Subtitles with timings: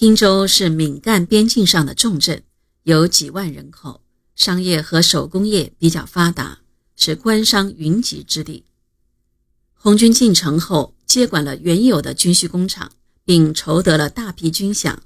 [0.00, 2.42] 汀州是闽赣边境上的重镇，
[2.84, 4.00] 有几万人口，
[4.34, 6.60] 商业和手工业比较发达，
[6.96, 8.64] 是官商云集之地。
[9.74, 12.92] 红军进城后，接管了原有的军需工厂，
[13.26, 14.96] 并筹得了大批军饷。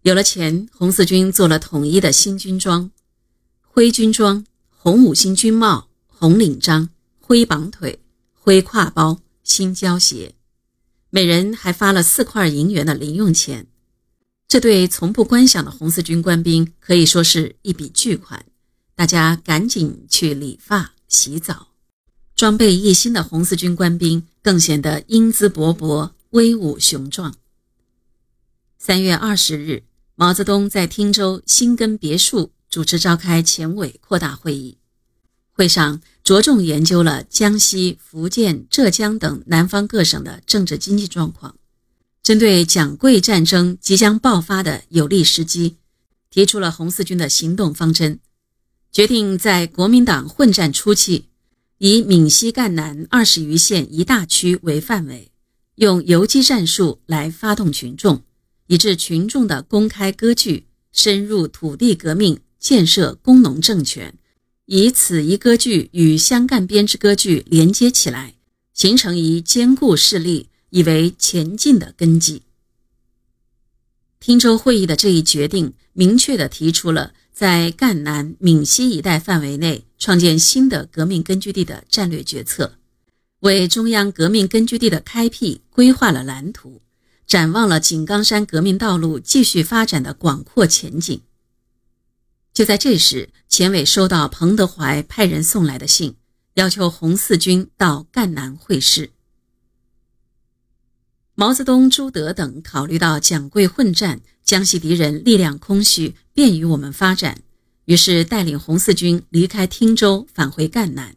[0.00, 2.90] 有了钱，红四军做了统一的新军装：
[3.60, 6.88] 灰军装、红五星军帽、红领章、
[7.20, 8.00] 灰绑腿、
[8.32, 10.34] 灰挎包、新胶鞋。
[11.10, 13.66] 每人还发了四块银元的零用钱，
[14.48, 18.46] 这对从不官饷的红四军官兵可以说是一笔巨款。
[18.94, 21.68] 大家赶紧去理发、洗澡，
[22.34, 27.36] 装备一新的红四军官兵更显得英姿勃勃、威武雄壮。
[28.78, 29.82] 三月二十日，
[30.14, 34.78] 毛泽东在汀州新根别墅主持召开前委扩大会议。
[35.52, 41.56] 会上着重研究了江西、福建、浙江等南方各省的政治经济状况，
[42.28, 45.76] 针对蒋桂战争即将爆发的有利时机，
[46.28, 48.20] 提出了红四军的行动方针，
[48.92, 51.24] 决定在国民党混战初期，
[51.78, 55.30] 以闽西赣南二十余县一大区为范围，
[55.76, 58.22] 用游击战术来发动群众，
[58.66, 64.12] 以致群众的公开割据，深入土地革命，建设工农政权。
[64.66, 68.34] 以此一割据与湘赣边之割据连接起来，
[68.74, 72.42] 形成一坚固势力，以为前进的根基。
[74.20, 82.78] 汀州会议的这一决定，明确地提出了在赣南、闽西一带范围内创建新的革命根据地的战略决策，
[83.40, 86.82] 为中央革命根据地的开辟规划了蓝图，
[87.26, 91.20] 展望了井冈山革命道路继续发展的广阔前景。
[92.52, 96.16] 就在这时，钱伟收到彭德怀派人送来的信，
[96.54, 99.12] 要求红四军到赣南会师。
[101.40, 107.42] 毛泽东、朱德等考虑到蒋桂混战，江西敌人力量空虚，便于我们发展，
[107.84, 111.14] 于是带领红四军离开汀州，返回赣南。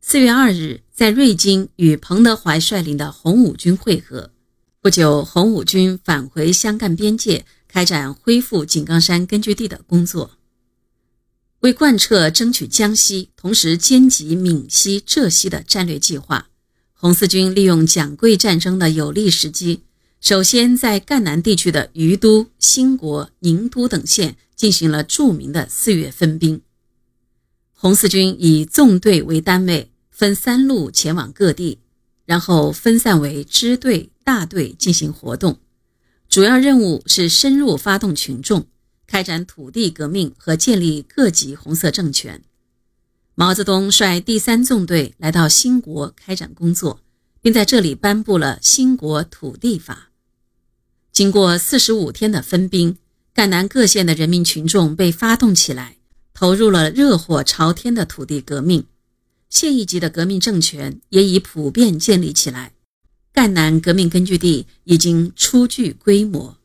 [0.00, 4.30] 四月二日，在瑞金与彭德怀率领的红五军会合。
[4.80, 7.44] 不久，红五军返回湘赣边界。
[7.68, 10.38] 开展恢复井冈山根据地的工作，
[11.60, 16.48] 为贯彻争取江西，同时兼及闽西、浙西的战略计划，
[17.06, 19.82] 红四军利用蒋桂战争的有利时机，
[20.20, 26.60] 首先在赣南地区的余都、兴国、宁都等县进行了著名的四月分兵。
[27.72, 31.78] 红四军以纵队为单位，分三路前往各地，
[32.24, 35.60] 然后分散为支队、大队进行活动。
[36.28, 38.66] 主要任务是深入发动群众，
[39.06, 42.42] 开展土地革命和建立各级红色政权。
[43.38, 47.00] 毛泽东率第三纵队来到兴国开展工作，
[47.42, 49.94] 并在这里颁布了《兴国土地法》。
[51.12, 52.96] 经过四十五天的分兵，
[53.34, 55.98] 赣南各县的人民群众被发动起来，
[56.32, 58.86] 投入了热火朝天的土地革命。
[59.50, 62.72] 县一级的革命政权也已普遍建立起来。
[63.34, 66.55] 赣南革命根据地已经初具规模。